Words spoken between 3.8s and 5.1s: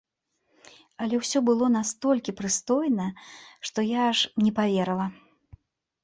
я аж не паверыла.